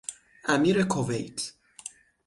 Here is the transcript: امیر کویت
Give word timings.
امیر 0.45 0.83
کویت 0.83 1.51